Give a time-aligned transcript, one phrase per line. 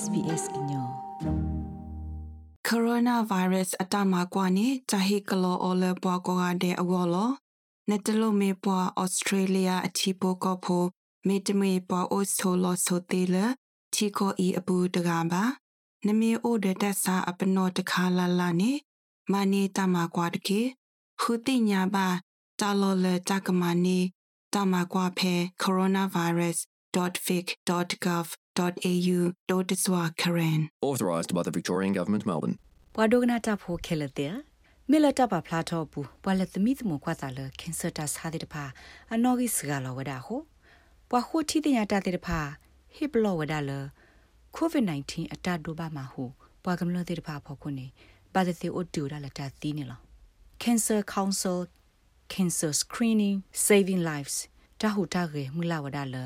[0.00, 0.86] SBS ညော
[2.68, 7.30] coronavirus အတမကွာနေတဟိကလောအလပွားကောတဲ့အဝလော
[7.88, 10.84] နတလိုမေပွား Australia အချီပိုကောဖို
[11.26, 13.36] မေတမေပွား Australia ဆိုတေလ
[13.94, 15.44] ချီကိုဤအပူတကပါ
[16.06, 18.72] နမေအိုဒတက်စာအပနောတခါလာလာနေ
[19.32, 20.60] မနီတမကွာတကေ
[21.20, 22.08] ခုတိညာပါ
[22.60, 23.98] တာလောလတကမနီ
[24.54, 28.41] တမကွာဖဲ coronavirus.vic.gov.au
[30.22, 32.56] ကရန် Authorised by the Victorian Government, Melbourne.
[32.94, 34.34] ဘွာဒိုကနာတာဖိုခဲလတဲ့
[34.90, 38.64] မေလတာပါဖလာတော့ဘူးဘွာလက်သမီသမကွာတာလကင်ဆာတာစာတဲ့တဖာ
[39.12, 40.40] အနော်ဂီစကလောဝဒါဟို
[41.10, 42.40] ဘွာခိုတီတင်ရတာတဲ့တဖာ
[42.94, 43.70] ဟိပလောဝဒါလ
[44.56, 46.24] COVID-19 အတဒိုဘာမှာဟု
[46.64, 47.86] ဘွာကမလတဲ့တဖာဖော်ခုနေ
[48.34, 50.00] ပါတဲ့အိုတူရလာတာတီးနေလော
[50.62, 51.58] Cancer Council
[52.32, 54.36] Cancer Screening Saving Lives
[54.80, 56.16] တာဟူတာရေမူလာဝဒါလ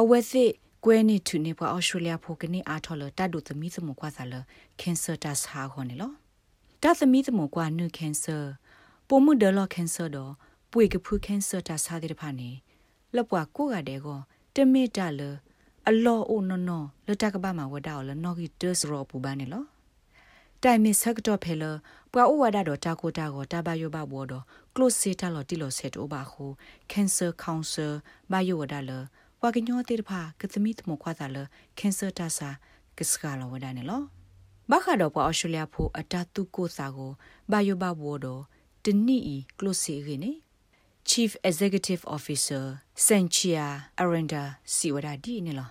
[0.00, 0.50] အဝဲစစ်
[0.84, 4.34] ကွဲနေသူနေပွားအော်စတြေးလျဖိုကနေအားထော်လတတ်ဒုသမီသမကွာစားလ
[4.80, 6.12] ကင်ဆာတတ်ဟာခေါ်နေလော
[6.82, 8.36] တတ်သမီသမကွာနုကင်ဆာ
[9.08, 10.32] ပိုမှုဒလောကင်ဆာတော့
[10.72, 12.50] ပွေကဖူကင်ဆာတတ်ဟာတဲ့ဖာနေ
[13.16, 14.18] လပွားကိုကတဲ့ကို
[14.54, 15.20] တမေတလ
[15.88, 19.64] အလောအိုနော်နော်လတကဘာမှာဝဒါလနော်ဂီတစရောပူပါနေလော
[20.62, 21.64] တိုင်မစ်ဆက်တော့ဖဲလ
[22.12, 26.44] ပွာဥဝဒါတော့တာကိုတာကိုတာဘယောဘဘောတော့ close set လော်တီလော်ဆက်တော့ပါခု
[26.90, 27.92] cancer council
[28.32, 28.90] ဘယောဝဒါလ
[29.44, 31.36] ဝါကညောတေတဖာကသမီသမခွာတာလ
[31.78, 32.48] ကင်ဆာတာစာ
[32.98, 34.02] ကစကလောဝဒနေလော
[34.70, 37.12] ဘခါတော့ပေါ်အော်စတြေးလျဖို့အတတုကိုစာကို
[37.52, 38.42] ဘာယောဘဘောတော့
[38.84, 40.38] တနီဤကလိုစီရင်း
[41.10, 42.64] Chief Executive Officer
[43.06, 43.66] Senchia
[44.02, 44.42] Arenda
[44.74, 45.66] Siwada di ne lo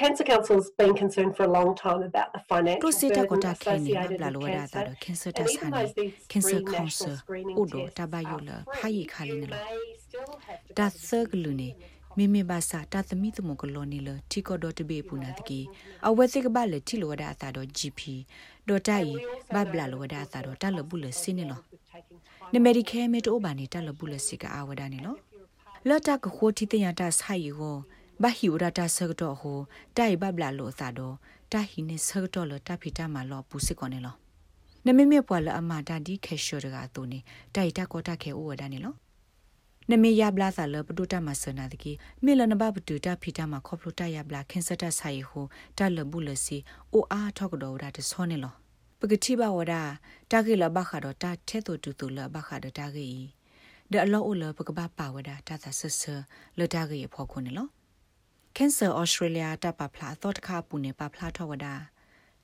[0.00, 3.92] Cancer Council's been concerned for a long time about the financial Prosita burden kota khani
[3.92, 4.84] associated bla with lo da cancer.
[4.88, 7.96] da cancer And ta even though sani these cancer free national cancer screening odo tests
[7.98, 8.60] ta ba yo are
[12.16, 12.28] la free, pha yi khali ne you lo may still have to da go to
[12.28, 14.18] the third lu ne mi mi ba sa ta thami tmo ko lo ni lo
[14.28, 15.68] ti ko do to be pu na ti ki
[16.02, 18.26] a we ti ka ba le ti lo da ta do gp
[18.66, 19.16] do ta yi
[19.52, 21.56] ba bla lo da ta do ta lo bu le sin ne lo
[22.52, 24.88] ne medicare me to ba ni ta lo bu le si ka a wa da
[24.88, 25.18] ni lo
[25.84, 27.84] lo ta ko kho ti tin ya ta sa yi go
[28.18, 31.18] ba hi ura ta sa do ho ta yi ba bla lo sa do
[31.50, 34.00] ta hi ne sa do lo ta phi ta ma lo pu si ko ne
[34.00, 34.12] lo
[34.86, 37.18] နမေမေပွာလအမတာဒီခေရှောရကတူနေ
[37.54, 38.94] တိုက်တာကောတာခေအိုဝဒနေလော
[39.90, 41.92] နမေယဘလာသလပဒုတမဆနာတကီ
[42.24, 45.46] မေလနဘပတူတာဖီတာမခေါပလိုတယဘလာခင်စတဆိုင်ဟို
[45.78, 46.58] တလဘူးလစီ
[46.92, 48.54] အိုအားထောက်တော်ရတဲ့ဆောနေလော
[49.00, 49.74] ပကတိဘဝဒ
[50.30, 53.08] တာကေလဘခါတော့တာထဲတူတူတူလဘခါတော့တာကေ
[53.92, 56.02] ဒအလောအိုလပကဘပါဝဒတာသဆဆ
[56.58, 57.68] လတာကေဖော်ခုနေလော
[58.56, 61.66] Cancer Australia တပဖလာတော့တခါပူနေပဖလာထောဝဒ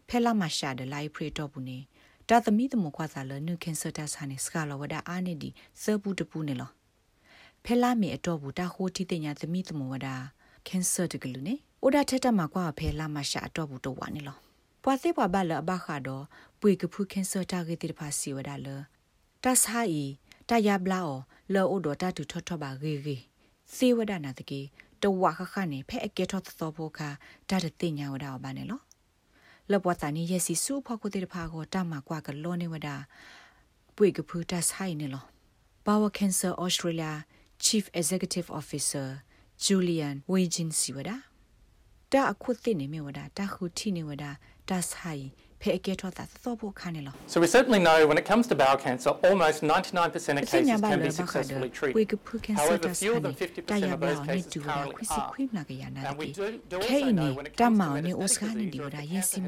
[0.09, 1.79] ဖဲလာမရှာဒလိုက်ဖရီတော့ပူနေ
[2.29, 5.51] တာသမီသမကွာစားလနုခင်စတာဆာနေစကလဝဒအာနေဒီ
[5.83, 6.71] စပူတပူနေလော
[7.65, 10.09] ဖဲလာမီအတော့ဘူးတာဟိုတီတင်ညာသမီသမဝဒ
[10.67, 14.37] ခင်ဆာတကလူနေအိုဒါထက်တမကွာဖဲလာမရှာအတော့ဘူးတော့ဝါနေလော
[14.83, 16.25] ပွာစေပွာဘလအဘခါတော့
[16.61, 18.69] ပွေကဖုခင်ဆာတာဂေတိတဖာစီဝဒလ
[19.45, 20.05] တဆာဤ
[20.49, 21.19] တယဘလာအော
[21.55, 23.17] လောအိုဒတာတူထထပါဂေဂေ
[23.75, 24.61] စေဝဒနာတကေ
[25.03, 27.01] တဝါခခနေဖဲအကေထောသောဘောခ
[27.49, 28.81] ဒါတတင်ညာဝဒဘာနေလော
[29.71, 32.89] လဘဝတနီယစီစုဖောက်ကိုတဲ့ဖာကိုတမကွာကလောနေဝဒ
[33.97, 35.25] ပွေကဖူတတ်ဟိုင်းနေလော
[35.87, 37.13] Power Cancer Australia
[37.67, 39.09] Chief Executive Officer
[39.67, 41.17] Julian Wejin Siwada
[42.13, 44.25] တာအခုသိနေမြဝဒတာခုထိနေဝဒ
[44.69, 45.25] တာဆိုင်
[45.61, 50.83] ဖဲအကဲထောတာသောဖို့ခါနေလော So we certainly know when it comes to bowel cancer, almost 99% of စညာ cases
[50.85, 52.09] ဘာ can လ be ဘခါ successfully ပွေ treated.
[52.11, 53.35] ကဖူကန်ဆာ However, တာဆိုင် fewer than
[53.71, 55.49] တာ50%ယာ of ဘာ those နေ cases တူတာ currently ခွစီခွိ are.
[55.49, 57.91] မလာကရနာ And we တိ do, do ခဲ also နေ know when it တ comes မော
[57.93, 59.45] to င်နေ metastatic ဩစကာနေ disease ဒီဝ or ဒ if ယေ cancer စင်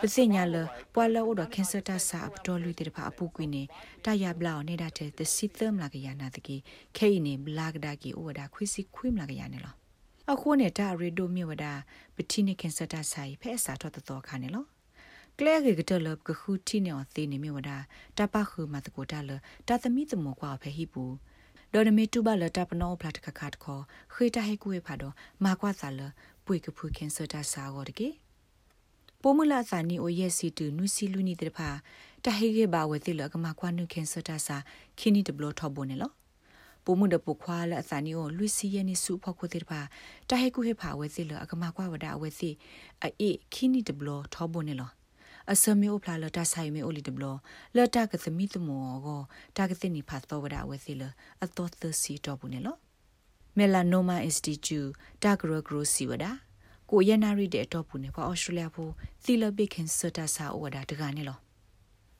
[0.00, 3.62] has လာကရနေ spread, လော that ပ that's စညာလ the way ပွာလအိုဒကန်ဆာတာစာအတော်လူတဲ့ဖာအပူကွင်းနေ
[4.04, 6.56] တာယာဘလာနေတာတဲ့တစီသမလာကရနာတကေ
[6.96, 9.74] ခဲနေဘလာကဒါကီဩဝဒခွစီခွိမလာကရနေလော
[10.32, 11.66] အခုနေတာရေဒိုမြဝဒ
[12.16, 14.64] ပတိနေကန်ဆာတာဆိုင်ဖဲအစာတော့တော်ခါနေလော
[15.38, 17.70] ကလဲကေကတလကခုတီနေအသေးနေမြဝဒ
[18.18, 19.30] တပခုမတကိုတလ
[19.68, 21.04] တသမီတမောကွာဖဲဟိပူ
[21.72, 26.00] ဒေါ်နမီတူဘလတပနောဖလာတခခတ်ခေါ်ခေတဟဲကူဝေဖာတော့မာကွာစာလ
[26.46, 28.08] ပွေကဖူကန်ဆာတာစာရောတကေ
[29.26, 31.68] ပိုမလာစာနီအိုယက်စီတူနုစီလူနီတဖာ
[32.24, 34.56] တဟေကေဘာဝဲတိလကမကွာနုကန်ဆာတာစာ
[34.98, 36.12] ခင်းနီတဘလထောဘုန်နေလော
[36.84, 39.80] ပိုမှုတပုခွာလအစာနီကိုလွီစီယနီစုဖောက်ခွတိတဖာ
[40.28, 42.50] တဟေကူဟေဖာဝဲစီလအကမကွာဝဒအဝဲစီ
[43.02, 44.90] အေခင်းနီတဘလထောဘုန်နေလော
[45.52, 47.24] အစမေအိုဖလာလတာဆိုင်မေအိုလီတဘလ
[47.76, 49.20] လတာကသမီတမောကို
[49.56, 51.02] တာကတိနီဖတ်တော့ဝဒအဝဲစီလ
[51.44, 52.76] အတော်သစီတော့ဘူးနေလော
[53.58, 54.90] Melanoma Institute
[55.22, 55.52] တာဂရ
[56.90, 58.92] ဂရစီဝဒကိုယနာရီတဲ့အတော့ဘူးနေပါဩစတြေးလျဖို့
[59.24, 61.38] သီလပိခင်စတာစာဩဝဒတကနေလော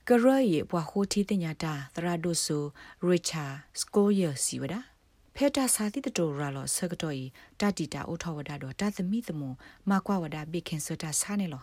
[0.09, 2.63] ကရယေဘွာဟိုတီတင်ညာတာသရဒိုဆို
[3.07, 3.45] ရစ်ချာ
[3.81, 4.75] စကိုယစီဝဒ
[5.35, 7.25] ဖဲတာစာတိတတိုရာလောဆကတော့ဤ
[7.61, 9.57] တတီတာအိုထောဝဒါတော့တသမီသမွန်
[9.91, 11.63] မကွာဝဒါဘေခင်စတာဆာနေလော